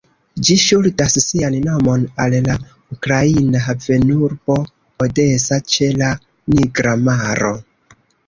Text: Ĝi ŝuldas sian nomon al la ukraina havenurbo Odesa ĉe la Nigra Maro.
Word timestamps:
Ĝi 0.47 0.53
ŝuldas 0.61 1.17
sian 1.23 1.57
nomon 1.65 2.05
al 2.25 2.35
la 2.47 2.55
ukraina 2.95 3.61
havenurbo 3.67 4.57
Odesa 5.07 5.61
ĉe 5.75 5.91
la 6.03 6.11
Nigra 6.57 6.95
Maro. 7.11 7.53